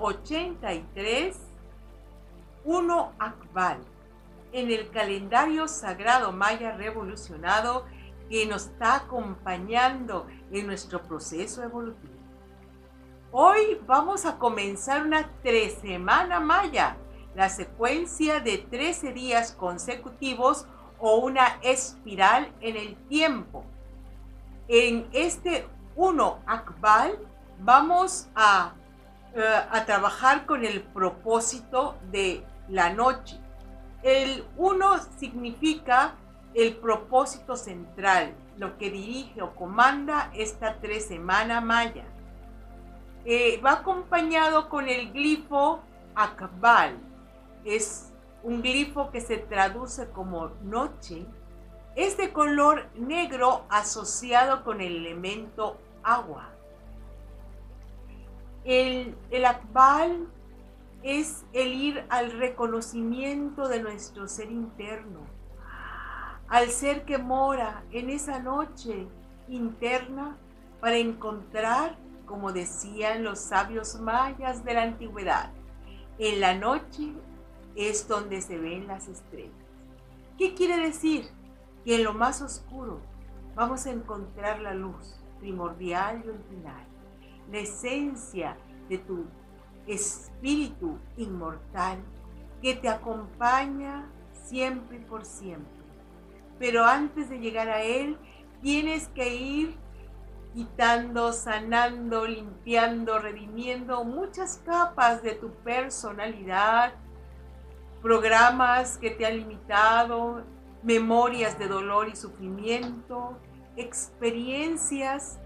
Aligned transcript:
83, 0.00 1.36
1 2.64 3.12
Akbal, 3.18 3.78
en 4.52 4.70
el 4.70 4.88
calendario 4.90 5.66
sagrado 5.66 6.30
maya 6.30 6.76
revolucionado 6.76 7.86
que 8.30 8.46
nos 8.46 8.66
está 8.66 8.94
acompañando 8.94 10.28
en 10.52 10.68
nuestro 10.68 11.02
proceso 11.02 11.64
evolutivo. 11.64 12.14
Hoy 13.32 13.80
vamos 13.84 14.24
a 14.24 14.38
comenzar 14.38 15.04
una 15.04 15.28
tres 15.42 15.78
semana 15.82 16.38
maya, 16.38 16.96
la 17.34 17.48
secuencia 17.48 18.38
de 18.38 18.58
13 18.58 19.12
días 19.12 19.50
consecutivos 19.50 20.68
o 21.00 21.16
una 21.16 21.58
espiral 21.62 22.52
en 22.60 22.76
el 22.76 22.94
tiempo. 23.08 23.64
En 24.68 25.08
este 25.12 25.66
1 25.96 26.38
Akbal 26.46 27.18
vamos 27.60 28.28
a, 28.34 28.72
eh, 29.34 29.42
a 29.70 29.84
trabajar 29.84 30.46
con 30.46 30.64
el 30.64 30.82
propósito 30.82 31.96
de 32.10 32.44
la 32.68 32.92
noche. 32.92 33.38
El 34.02 34.46
1 34.56 34.98
significa 35.18 36.14
el 36.54 36.76
propósito 36.76 37.56
central, 37.56 38.34
lo 38.56 38.78
que 38.78 38.90
dirige 38.90 39.42
o 39.42 39.54
comanda 39.54 40.30
esta 40.34 40.78
tres 40.80 41.06
semana 41.06 41.60
maya. 41.60 42.04
Eh, 43.24 43.60
va 43.64 43.72
acompañado 43.72 44.68
con 44.68 44.88
el 44.88 45.12
glifo 45.12 45.80
Akbal. 46.14 46.98
Es 47.64 48.12
un 48.42 48.62
glifo 48.62 49.10
que 49.10 49.20
se 49.20 49.36
traduce 49.36 50.08
como 50.10 50.48
noche. 50.62 51.26
Es 51.94 52.16
de 52.16 52.32
color 52.32 52.86
negro 52.94 53.66
asociado 53.68 54.64
con 54.64 54.80
el 54.80 54.96
elemento 54.96 55.76
agua. 56.02 56.50
El, 58.68 59.16
el 59.30 59.46
Akbal 59.46 60.28
es 61.02 61.46
el 61.54 61.72
ir 61.72 62.04
al 62.10 62.32
reconocimiento 62.32 63.66
de 63.66 63.80
nuestro 63.80 64.28
ser 64.28 64.50
interno, 64.50 65.20
al 66.48 66.68
ser 66.68 67.06
que 67.06 67.16
mora 67.16 67.82
en 67.92 68.10
esa 68.10 68.40
noche 68.40 69.06
interna 69.48 70.36
para 70.82 70.98
encontrar 70.98 71.96
como 72.26 72.52
decían 72.52 73.24
los 73.24 73.38
sabios 73.38 73.98
mayas 74.00 74.62
de 74.62 74.74
la 74.74 74.82
antigüedad, 74.82 75.50
en 76.18 76.38
la 76.38 76.52
noche 76.52 77.14
es 77.74 78.06
donde 78.06 78.42
se 78.42 78.58
ven 78.58 78.86
las 78.86 79.08
estrellas. 79.08 79.54
¿Qué 80.36 80.52
quiere 80.52 80.76
decir? 80.76 81.24
Que 81.86 81.94
en 81.94 82.04
lo 82.04 82.12
más 82.12 82.42
oscuro 82.42 83.00
vamos 83.54 83.86
a 83.86 83.92
encontrar 83.92 84.60
la 84.60 84.74
luz 84.74 85.18
primordial 85.40 86.22
y 86.22 86.28
original, 86.28 86.86
la 87.50 87.58
esencia 87.58 88.56
de 88.88 88.98
tu 88.98 89.26
espíritu 89.86 90.98
inmortal 91.16 91.98
que 92.62 92.74
te 92.74 92.88
acompaña 92.88 94.10
siempre 94.32 94.98
y 94.98 95.00
por 95.00 95.24
siempre. 95.24 95.78
Pero 96.58 96.84
antes 96.84 97.30
de 97.30 97.38
llegar 97.38 97.68
a 97.68 97.82
él, 97.82 98.18
tienes 98.60 99.08
que 99.08 99.34
ir 99.34 99.76
quitando, 100.54 101.32
sanando, 101.32 102.26
limpiando, 102.26 103.18
redimiendo 103.18 104.04
muchas 104.04 104.60
capas 104.64 105.22
de 105.22 105.34
tu 105.34 105.50
personalidad, 105.50 106.94
programas 108.02 108.98
que 108.98 109.10
te 109.10 109.26
han 109.26 109.36
limitado, 109.36 110.42
memorias 110.82 111.58
de 111.58 111.68
dolor 111.68 112.08
y 112.08 112.16
sufrimiento, 112.16 113.38
experiencias 113.76 115.38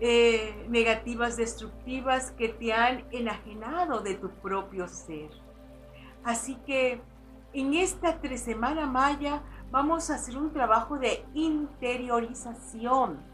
eh, 0.00 0.66
negativas, 0.68 1.36
destructivas 1.36 2.30
que 2.32 2.48
te 2.48 2.72
han 2.72 3.04
enajenado 3.10 4.00
de 4.00 4.14
tu 4.14 4.30
propio 4.30 4.88
ser. 4.88 5.30
Así 6.24 6.56
que 6.66 7.00
en 7.52 7.74
esta 7.74 8.20
tres 8.20 8.42
semana 8.42 8.86
maya 8.86 9.42
vamos 9.70 10.10
a 10.10 10.14
hacer 10.14 10.36
un 10.36 10.52
trabajo 10.52 10.98
de 10.98 11.24
interiorización 11.34 13.30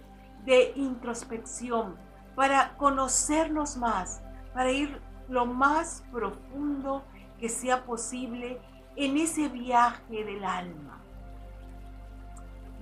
de 0.47 0.72
introspección, 0.77 1.97
para 2.37 2.77
conocernos 2.77 3.77
más, 3.77 4.22
para 4.54 4.71
ir 4.71 5.03
lo 5.28 5.44
más 5.44 6.04
profundo 6.12 7.03
que 7.38 7.48
sea 7.48 7.84
posible 7.84 8.60
en 8.94 9.16
ese 9.16 9.48
viaje 9.48 10.25
del 10.25 10.44
alma. 10.44 11.03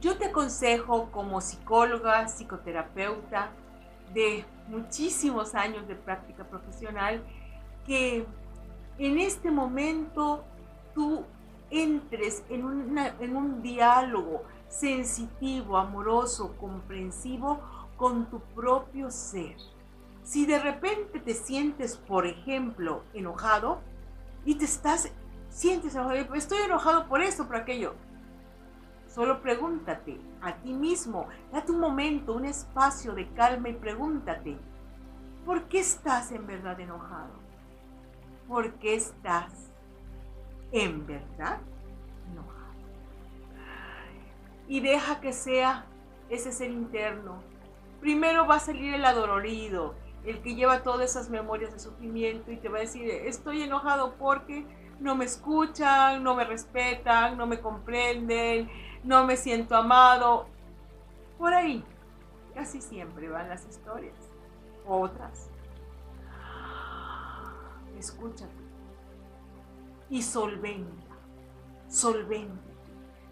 Yo 0.01 0.19
te 0.19 0.27
aconsejo 0.27 1.11
como 1.11 1.41
psicóloga, 1.41 2.29
psicoterapeuta 2.29 3.51
de 4.13 4.45
muchísimos 4.69 5.55
años 5.55 5.87
de 5.89 5.95
práctica 5.95 6.45
profesional, 6.45 7.23
que 7.87 8.27
en 8.99 9.19
este 9.19 9.51
momento 9.51 10.45
tú 10.95 11.25
entres 11.71 12.45
en, 12.49 12.97
en 12.99 13.37
un 13.37 13.63
diálogo 13.63 14.43
sensitivo, 14.69 15.77
amoroso, 15.77 16.57
comprensivo 16.59 17.61
con 17.97 18.27
tu 18.31 18.41
propio 18.55 19.11
ser. 19.11 19.57
Si 20.23 20.47
de 20.47 20.59
repente 20.59 21.21
te 21.21 21.35
sientes, 21.35 21.97
por 21.97 22.27
ejemplo, 22.27 23.03
enojado 23.13 23.81
y 24.45 24.57
te 24.57 24.65
estás, 24.65 25.13
sientes 25.51 25.95
enojado, 25.95 26.35
estoy 26.35 26.59
enojado 26.65 27.07
por 27.09 27.21
esto, 27.23 27.47
por 27.47 27.57
aquello. 27.57 27.95
Solo 29.15 29.41
pregúntate 29.43 30.19
a 30.43 30.57
ti 30.57 30.73
mismo, 30.73 31.29
date 31.53 31.71
un 31.71 31.79
momento, 31.79 32.33
un 32.33 32.47
espacio 32.47 33.15
de 33.15 33.29
calma 33.29 33.69
y 33.69 33.75
pregúntate, 33.75 34.59
¿por 35.47 35.69
qué 35.69 35.79
estás 35.79 36.33
en 36.33 36.49
verdad 36.49 36.81
enojado? 36.81 37.35
¿Por 38.49 38.75
qué 38.75 38.97
estás 38.97 39.71
en 40.73 41.07
verdad 41.07 41.61
enojado? 42.33 42.65
y 44.67 44.81
deja 44.81 45.21
que 45.21 45.33
sea 45.33 45.87
ese 46.29 46.51
ser 46.51 46.71
interno. 46.71 47.43
Primero 48.01 48.47
va 48.47 48.57
a 48.57 48.61
salir 48.61 48.95
el 48.95 49.05
adolorido, 49.05 49.95
el 50.25 50.41
que 50.41 50.55
lleva 50.55 50.83
todas 50.83 51.11
esas 51.11 51.31
memorias 51.31 51.73
de 51.73 51.79
sufrimiento 51.79 52.51
y 52.51 52.57
te 52.57 52.69
va 52.69 52.79
a 52.79 52.81
decir, 52.81 53.09
estoy 53.09 53.63
enojado 53.63 54.15
porque 54.15 54.67
no 55.01 55.15
me 55.15 55.25
escuchan, 55.25 56.23
no 56.23 56.35
me 56.35 56.45
respetan, 56.45 57.37
no 57.37 57.47
me 57.47 57.61
comprenden, 57.61 58.71
no 59.05 59.25
me 59.25 59.37
siento 59.37 59.77
amado. 59.77 60.47
Por 61.39 61.55
ahí, 61.55 61.85
casi 62.55 62.81
siempre 62.81 63.29
van 63.29 63.49
las 63.49 63.67
historias. 63.67 64.17
Otras. 64.87 65.51
Escúchate. 67.97 68.53
Y 70.11 70.23
solventa, 70.23 71.17
solventa 71.89 72.75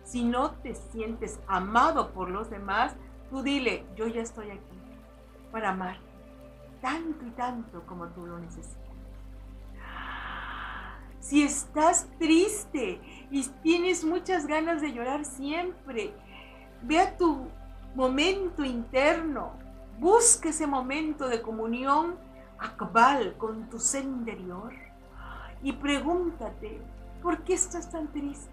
si 0.04 0.24
no 0.24 0.50
te 0.50 0.74
sientes 0.74 1.40
amado 1.46 2.12
por 2.12 2.28
los 2.28 2.50
demás, 2.50 2.94
tú 3.30 3.42
dile, 3.42 3.86
yo 3.96 4.06
ya 4.06 4.20
estoy 4.20 4.50
aquí 4.50 4.78
para 5.50 5.70
amar 5.70 5.98
tanto 6.80 7.24
y 7.24 7.30
tanto 7.30 7.86
como 7.86 8.08
tú 8.08 8.26
lo 8.26 8.38
necesitas. 8.38 8.81
Si 11.22 11.44
estás 11.44 12.08
triste 12.19 13.00
y 13.30 13.44
tienes 13.62 14.04
muchas 14.04 14.44
ganas 14.44 14.82
de 14.82 14.92
llorar 14.92 15.24
siempre, 15.24 16.12
ve 16.82 16.98
a 16.98 17.16
tu 17.16 17.46
momento 17.94 18.64
interno, 18.64 19.52
busca 20.00 20.48
ese 20.48 20.66
momento 20.66 21.28
de 21.28 21.40
comunión 21.40 22.16
actual 22.58 23.36
con 23.38 23.70
tu 23.70 23.78
ser 23.78 24.02
interior 24.02 24.72
y 25.62 25.74
pregúntate, 25.74 26.82
¿por 27.22 27.44
qué 27.44 27.54
estás 27.54 27.88
tan 27.88 28.08
triste? 28.08 28.50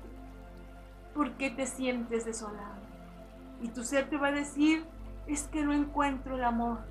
¿Por 1.15 1.31
qué 1.37 1.49
te 1.49 1.65
sientes 1.65 2.25
desolado? 2.25 2.83
Y 3.63 3.69
tu 3.69 3.83
ser 3.83 4.11
te 4.11 4.17
va 4.17 4.27
a 4.27 4.31
decir, 4.31 4.85
es 5.25 5.47
que 5.47 5.63
no 5.63 5.73
encuentro 5.73 6.35
el 6.35 6.43
amor. 6.43 6.81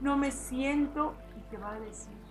No 0.00 0.16
me 0.16 0.32
siento 0.32 1.14
y 1.38 1.40
te 1.48 1.58
va 1.58 1.74
a 1.74 1.80
decir, 1.80 2.25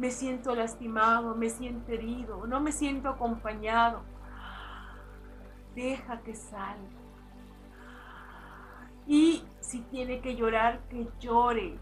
me 0.00 0.10
siento 0.10 0.54
lastimado, 0.54 1.34
me 1.34 1.50
siento 1.50 1.92
herido, 1.92 2.46
no 2.46 2.58
me 2.58 2.72
siento 2.72 3.10
acompañado. 3.10 4.00
Deja 5.74 6.22
que 6.22 6.34
salga. 6.34 6.88
Y 9.06 9.44
si 9.60 9.80
tiene 9.80 10.22
que 10.22 10.36
llorar, 10.36 10.80
que 10.88 11.06
llore. 11.20 11.76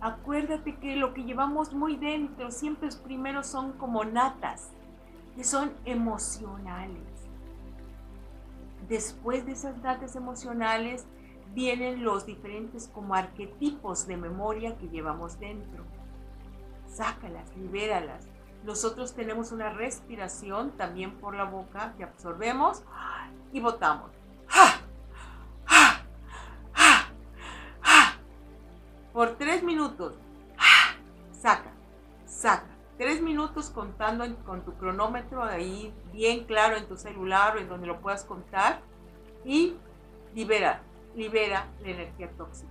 Acuérdate 0.00 0.74
que 0.78 0.96
lo 0.96 1.14
que 1.14 1.22
llevamos 1.22 1.72
muy 1.72 1.96
dentro 1.96 2.50
siempre 2.50 2.88
primero 3.04 3.44
son 3.44 3.74
como 3.74 4.04
natas 4.04 4.72
que 5.36 5.44
son 5.44 5.72
emocionales. 5.84 7.06
Después 8.88 9.46
de 9.46 9.52
esas 9.52 9.80
datas 9.82 10.16
emocionales 10.16 11.06
vienen 11.54 12.02
los 12.02 12.26
diferentes 12.26 12.88
como 12.88 13.14
arquetipos 13.14 14.08
de 14.08 14.16
memoria 14.16 14.76
que 14.78 14.88
llevamos 14.88 15.38
dentro. 15.38 15.84
Sácalas, 16.96 17.54
libéralas. 17.58 18.26
Nosotros 18.64 19.14
tenemos 19.14 19.52
una 19.52 19.68
respiración 19.68 20.70
también 20.78 21.12
por 21.18 21.34
la 21.34 21.44
boca 21.44 21.92
que 21.98 22.04
absorbemos 22.04 22.82
y 23.52 23.60
botamos. 23.60 24.10
Por 29.12 29.36
tres 29.36 29.62
minutos. 29.62 30.14
Saca. 31.32 31.70
saca. 32.24 32.64
Tres 32.96 33.20
minutos 33.20 33.68
contando 33.68 34.24
con 34.46 34.64
tu 34.64 34.72
cronómetro 34.78 35.44
ahí 35.44 35.92
bien 36.14 36.44
claro 36.46 36.78
en 36.78 36.88
tu 36.88 36.96
celular 36.96 37.58
o 37.58 37.60
en 37.60 37.68
donde 37.68 37.86
lo 37.86 38.00
puedas 38.00 38.24
contar 38.24 38.80
y 39.44 39.76
libera, 40.34 40.80
libera 41.14 41.66
la 41.82 41.88
energía 41.90 42.30
tóxica. 42.38 42.70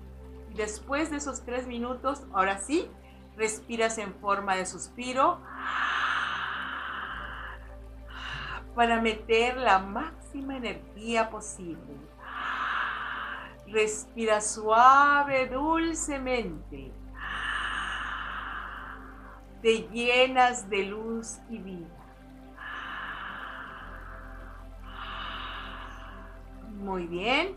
Después 0.55 1.11
de 1.11 1.17
esos 1.17 1.45
tres 1.45 1.67
minutos, 1.67 2.23
ahora 2.33 2.57
sí, 2.57 2.89
respiras 3.37 3.97
en 3.97 4.13
forma 4.15 4.55
de 4.55 4.65
suspiro 4.65 5.39
para 8.75 9.01
meter 9.01 9.57
la 9.57 9.79
máxima 9.79 10.57
energía 10.57 11.29
posible. 11.29 11.95
Respira 13.67 14.41
suave, 14.41 15.47
dulcemente. 15.47 16.91
Te 19.61 19.87
llenas 19.89 20.69
de 20.69 20.83
luz 20.83 21.39
y 21.49 21.57
vida. 21.57 21.87
Muy 26.75 27.07
bien. 27.07 27.55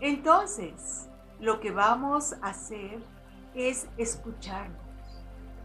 Entonces, 0.00 1.10
lo 1.40 1.60
que 1.60 1.70
vamos 1.70 2.32
a 2.40 2.48
hacer 2.48 3.02
es 3.54 3.88
escucharnos. 3.98 4.85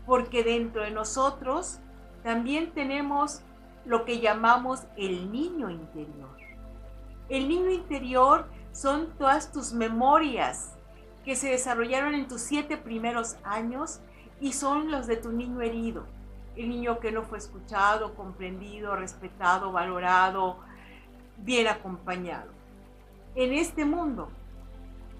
Porque 0.05 0.43
dentro 0.43 0.83
de 0.83 0.91
nosotros 0.91 1.79
también 2.23 2.71
tenemos 2.71 3.41
lo 3.85 4.05
que 4.05 4.19
llamamos 4.19 4.83
el 4.97 5.31
niño 5.31 5.69
interior. 5.69 6.37
El 7.29 7.47
niño 7.47 7.69
interior 7.69 8.47
son 8.71 9.09
todas 9.17 9.51
tus 9.51 9.73
memorias 9.73 10.75
que 11.25 11.35
se 11.35 11.49
desarrollaron 11.49 12.15
en 12.15 12.27
tus 12.27 12.41
siete 12.41 12.77
primeros 12.77 13.37
años 13.43 13.99
y 14.39 14.53
son 14.53 14.91
los 14.91 15.07
de 15.07 15.17
tu 15.17 15.31
niño 15.31 15.61
herido, 15.61 16.05
el 16.55 16.69
niño 16.69 16.99
que 16.99 17.11
no 17.11 17.23
fue 17.23 17.37
escuchado, 17.37 18.15
comprendido, 18.15 18.95
respetado, 18.95 19.71
valorado, 19.71 20.57
bien 21.37 21.67
acompañado. 21.67 22.51
En 23.35 23.53
este 23.53 23.85
mundo, 23.85 24.29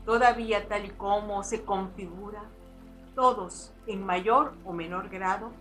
todavía 0.05 0.67
tal 0.67 0.85
y 0.85 0.89
como 0.89 1.43
se 1.43 1.63
configura, 1.63 2.43
todos 3.21 3.71
en 3.85 4.03
mayor 4.03 4.55
o 4.65 4.73
menor 4.73 5.07
grado, 5.07 5.51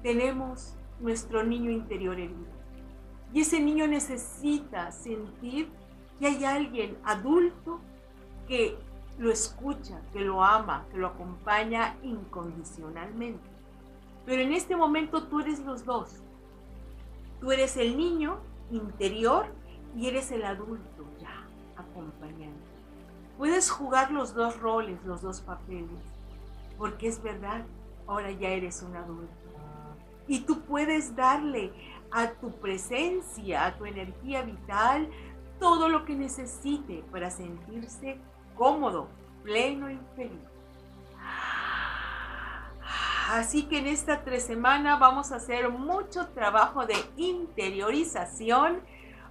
tenemos 0.00 0.76
nuestro 1.00 1.42
niño 1.42 1.72
interior 1.72 2.20
herido. 2.20 2.52
Y 3.32 3.40
ese 3.40 3.58
niño 3.58 3.88
necesita 3.88 4.92
sentir 4.92 5.68
que 6.20 6.28
hay 6.28 6.44
alguien 6.44 6.96
adulto 7.02 7.80
que 8.46 8.78
lo 9.18 9.32
escucha, 9.32 10.00
que 10.12 10.20
lo 10.20 10.44
ama, 10.44 10.86
que 10.92 10.98
lo 10.98 11.08
acompaña 11.08 11.96
incondicionalmente. 12.04 13.42
Pero 14.24 14.42
en 14.42 14.52
este 14.52 14.76
momento 14.76 15.24
tú 15.24 15.40
eres 15.40 15.58
los 15.64 15.84
dos. 15.84 16.22
Tú 17.40 17.50
eres 17.50 17.76
el 17.76 17.96
niño 17.96 18.38
interior 18.70 19.46
y 19.96 20.06
eres 20.06 20.30
el 20.30 20.44
adulto 20.44 21.04
ya 21.20 21.44
acompañante. 21.76 22.68
Puedes 23.36 23.68
jugar 23.68 24.12
los 24.12 24.32
dos 24.32 24.60
roles, 24.60 25.04
los 25.04 25.22
dos 25.22 25.40
papeles, 25.40 26.17
porque 26.78 27.08
es 27.08 27.22
verdad, 27.22 27.64
ahora 28.06 28.30
ya 28.30 28.48
eres 28.48 28.82
un 28.82 28.96
adulto. 28.96 29.34
Y 30.26 30.40
tú 30.40 30.60
puedes 30.62 31.14
darle 31.16 31.72
a 32.10 32.30
tu 32.30 32.52
presencia, 32.52 33.66
a 33.66 33.76
tu 33.76 33.84
energía 33.84 34.42
vital, 34.42 35.08
todo 35.58 35.88
lo 35.88 36.04
que 36.04 36.14
necesite 36.14 37.04
para 37.10 37.30
sentirse 37.30 38.18
cómodo, 38.56 39.08
pleno 39.42 39.90
y 39.90 39.98
feliz. 40.16 40.38
Así 43.30 43.64
que 43.64 43.78
en 43.78 43.86
esta 43.86 44.22
tres 44.22 44.44
semanas 44.44 44.98
vamos 44.98 45.32
a 45.32 45.36
hacer 45.36 45.68
mucho 45.68 46.28
trabajo 46.28 46.86
de 46.86 46.94
interiorización 47.16 48.80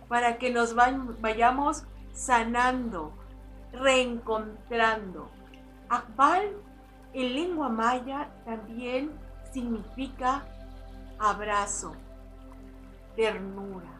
para 0.07 0.37
que 0.37 0.51
nos 0.51 0.75
vayamos 0.75 1.83
sanando, 2.13 3.11
reencontrando. 3.73 5.31
Akbal 5.89 6.51
en 7.21 7.33
lengua 7.35 7.69
maya 7.69 8.29
también 8.45 9.11
significa 9.51 10.45
abrazo, 11.19 11.93
ternura 13.15 13.97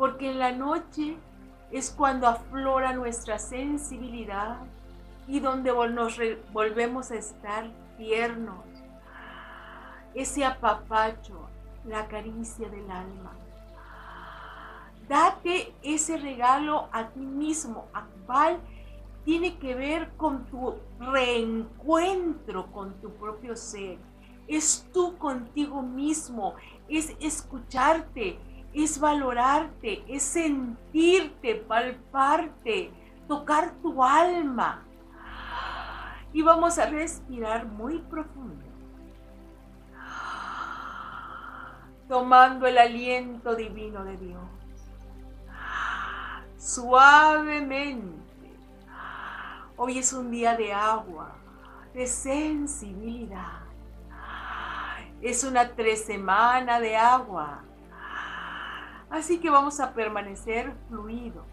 porque 0.00 0.30
en 0.30 0.38
la 0.38 0.50
noche 0.50 1.18
es 1.70 1.90
cuando 1.90 2.26
aflora 2.26 2.94
nuestra 2.94 3.38
sensibilidad 3.38 4.56
y 5.28 5.40
donde 5.40 5.72
nos 5.90 6.18
volvemos 6.54 7.10
a 7.10 7.16
estar 7.16 7.70
tiernos. 7.98 8.64
Ese 10.14 10.42
apapacho, 10.42 11.50
la 11.84 12.08
caricia 12.08 12.70
del 12.70 12.90
alma. 12.90 13.32
Date 15.06 15.74
ese 15.82 16.16
regalo 16.16 16.88
a 16.92 17.08
ti 17.08 17.20
mismo. 17.20 17.84
Akbal 17.92 18.58
tiene 19.24 19.58
que 19.58 19.74
ver 19.74 20.10
con 20.16 20.46
tu 20.46 20.76
reencuentro 20.98 22.70
con 22.72 23.00
tu 23.00 23.12
propio 23.14 23.56
ser. 23.56 23.98
Es 24.48 24.88
tú 24.92 25.16
contigo 25.18 25.82
mismo, 25.82 26.54
es 26.88 27.14
escucharte, 27.20 28.38
es 28.72 28.98
valorarte, 28.98 30.02
es 30.08 30.22
sentirte, 30.22 31.54
palparte, 31.56 32.90
tocar 33.28 33.74
tu 33.82 34.02
alma. 34.02 34.84
Y 36.32 36.42
vamos 36.42 36.78
a 36.78 36.86
respirar 36.86 37.66
muy 37.66 37.98
profundo. 37.98 38.64
Tomando 42.08 42.66
el 42.66 42.78
aliento 42.78 43.54
divino 43.54 44.04
de 44.04 44.16
Dios. 44.16 44.42
Suavemente. 46.56 48.29
Hoy 49.82 49.96
es 49.96 50.12
un 50.12 50.30
día 50.30 50.58
de 50.58 50.74
agua, 50.74 51.32
de 51.94 52.06
sensibilidad. 52.06 53.60
Es 55.22 55.42
una 55.42 55.74
tres 55.74 56.04
semana 56.04 56.80
de 56.80 56.98
agua 56.98 57.62
Así 59.08 59.40
que 59.40 59.48
vamos 59.48 59.80
a 59.80 59.94
permanecer 59.94 60.74
fluidos, 60.90 61.46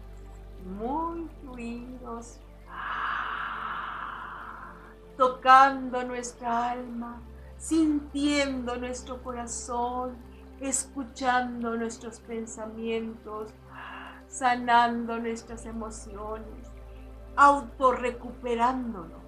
muy 0.78 1.26
fluidos, 1.40 2.38
tocando 5.16 6.04
nuestra 6.04 6.72
alma, 6.72 7.22
sintiendo 7.56 8.76
nuestro 8.76 9.22
corazón, 9.22 10.18
escuchando 10.60 11.76
nuestros 11.76 12.20
pensamientos, 12.20 13.54
sanando 14.28 15.18
nuestras 15.18 15.64
emociones, 15.64 16.67
autorrecuperándonos. 17.38 19.22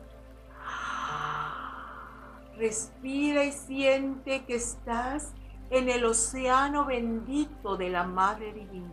Respira 2.56 3.44
y 3.44 3.52
siente 3.52 4.44
que 4.44 4.56
estás 4.56 5.32
en 5.70 5.88
el 5.88 6.04
océano 6.04 6.86
bendito 6.86 7.76
de 7.76 7.88
la 7.88 8.02
Madre 8.02 8.52
Divina. 8.52 8.90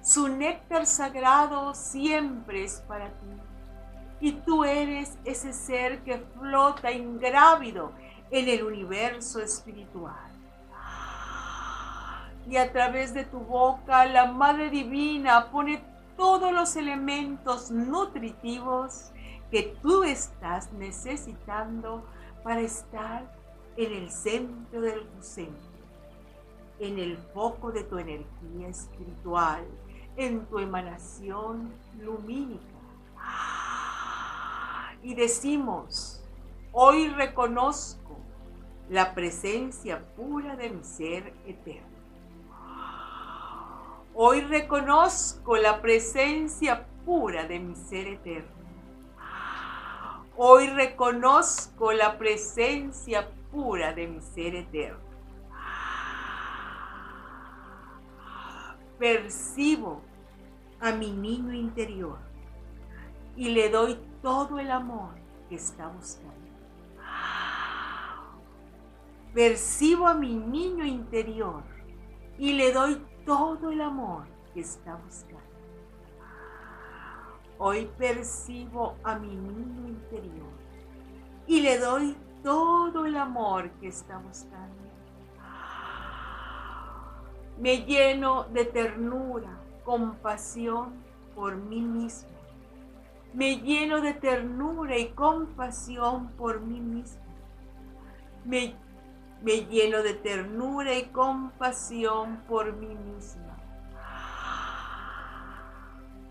Su 0.00 0.28
néctar 0.28 0.86
sagrado 0.86 1.74
siempre 1.74 2.62
es 2.62 2.84
para 2.86 3.08
ti. 3.08 3.26
Y 4.20 4.32
tú 4.32 4.64
eres 4.64 5.18
ese 5.24 5.52
ser 5.52 6.04
que 6.04 6.18
flota 6.38 6.92
ingrávido 6.92 7.90
en 8.30 8.48
el 8.48 8.62
universo 8.62 9.40
espiritual. 9.40 10.30
Y 12.48 12.56
a 12.58 12.70
través 12.70 13.12
de 13.12 13.24
tu 13.24 13.40
boca 13.40 14.06
la 14.06 14.26
Madre 14.26 14.70
Divina 14.70 15.50
pone 15.50 15.95
todos 16.16 16.52
los 16.52 16.76
elementos 16.76 17.70
nutritivos 17.70 19.12
que 19.50 19.76
tú 19.82 20.02
estás 20.02 20.72
necesitando 20.72 22.04
para 22.42 22.60
estar 22.60 23.30
en 23.76 23.92
el 23.92 24.10
centro 24.10 24.80
del 24.80 25.06
centro, 25.20 25.54
en 26.78 26.98
el 26.98 27.16
foco 27.34 27.70
de 27.70 27.84
tu 27.84 27.98
energía 27.98 28.68
espiritual, 28.68 29.64
en 30.16 30.46
tu 30.46 30.58
emanación 30.58 31.72
lumínica. 32.00 32.64
Y 35.02 35.14
decimos, 35.14 36.22
hoy 36.72 37.08
reconozco 37.08 38.16
la 38.88 39.14
presencia 39.14 40.04
pura 40.16 40.56
de 40.56 40.70
mi 40.70 40.82
ser 40.82 41.34
eterno. 41.46 41.96
Hoy 44.18 44.40
reconozco 44.40 45.58
la 45.58 45.82
presencia 45.82 46.86
pura 47.04 47.46
de 47.46 47.60
mi 47.60 47.76
ser 47.76 48.06
eterno. 48.06 48.50
Hoy 50.38 50.68
reconozco 50.68 51.92
la 51.92 52.16
presencia 52.16 53.28
pura 53.52 53.92
de 53.92 54.08
mi 54.08 54.22
ser 54.22 54.54
eterno. 54.54 55.04
Percibo 58.98 60.00
a 60.80 60.92
mi 60.92 61.10
niño 61.10 61.52
interior 61.52 62.16
y 63.36 63.50
le 63.50 63.68
doy 63.68 64.00
todo 64.22 64.58
el 64.58 64.70
amor 64.70 65.10
que 65.50 65.56
está 65.56 65.88
buscando. 65.88 66.34
percibo 69.34 70.08
a 70.08 70.14
mi 70.14 70.34
niño 70.34 70.86
interior 70.86 71.62
y 72.38 72.54
le 72.54 72.72
doy 72.72 72.98
todo 73.26 73.72
el 73.72 73.80
amor 73.80 74.24
que 74.54 74.60
está 74.60 74.94
buscando. 74.94 75.42
Hoy 77.58 77.90
percibo 77.98 78.94
a 79.02 79.18
mi 79.18 79.34
niño 79.34 79.88
interior 79.88 80.52
y 81.46 81.60
le 81.60 81.78
doy 81.78 82.16
todo 82.42 83.04
el 83.04 83.16
amor 83.16 83.70
que 83.80 83.88
está 83.88 84.18
buscando. 84.18 84.74
Me 87.58 87.78
lleno 87.84 88.44
de 88.44 88.64
ternura, 88.66 89.58
compasión 89.84 90.92
por 91.34 91.56
mí 91.56 91.80
mismo. 91.80 92.28
Me 93.34 93.56
lleno 93.56 94.00
de 94.00 94.14
ternura 94.14 94.96
y 94.98 95.08
compasión 95.08 96.28
por 96.32 96.60
mí 96.60 96.80
mismo. 96.80 97.22
Me, 98.44 98.76
me 99.42 99.66
lleno 99.66 100.02
de 100.02 100.14
ternura 100.14 100.94
y 100.94 101.04
compasión 101.06 102.42
por 102.48 102.72
mí 102.72 102.94
misma. 102.94 103.56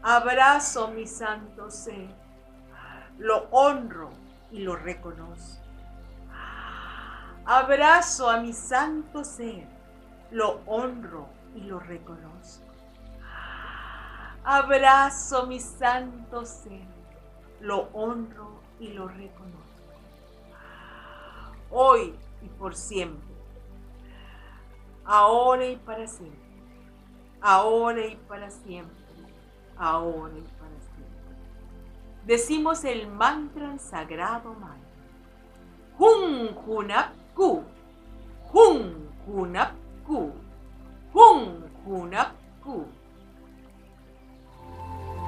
Abrazo 0.01 0.89
mi 0.89 1.07
santo 1.07 1.71
ser. 1.71 2.09
Lo 3.17 3.47
honro 3.51 4.12
y 4.51 4.59
lo 4.59 4.75
reconozco. 4.75 5.63
Abrazo 7.45 8.29
a 8.29 8.39
mi 8.39 8.53
santo 8.53 9.24
ser. 9.24 9.67
Lo 10.31 10.62
honro 10.65 11.27
y 11.55 11.62
lo 11.62 11.79
reconozco. 11.79 12.65
Abrazo 14.43 15.47
mi 15.47 15.59
santo 15.59 16.45
ser. 16.45 16.85
Lo 17.62 17.89
honro 17.93 18.59
y 18.79 18.89
lo 18.89 19.07
reconozco. 19.07 19.55
Hoy 21.71 22.13
y 22.45 22.49
por 22.49 22.75
siempre. 22.75 23.35
Ahora 25.03 25.65
y 25.65 25.75
para 25.75 26.07
siempre. 26.07 26.39
Ahora 27.41 28.05
y 28.05 28.15
para 28.15 28.49
siempre 28.49 29.05
ahora 29.77 30.33
y 30.37 30.41
para 30.57 30.79
siempre. 30.79 31.35
Decimos 32.25 32.83
el 32.85 33.07
mantra 33.07 33.77
sagrado 33.77 34.53
mantra. 34.53 34.75
Hun 35.97 36.55
Hunap 36.65 37.13
Ku. 37.33 37.63
Hun 38.53 39.09
Hunap 39.27 39.71
Ku. 40.05 40.31
Hun 41.13 41.63
Hunap 41.85 42.31
Ku. 42.63 42.85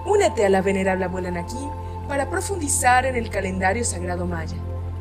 Únete 0.05 0.45
a 0.45 0.49
la 0.49 0.61
venerable 0.61 1.05
abuela 1.05 1.31
Naki 1.31 1.69
para 2.07 2.29
profundizar 2.29 3.05
en 3.05 3.15
el 3.15 3.29
calendario 3.29 3.83
sagrado 3.83 4.25
maya 4.25 4.55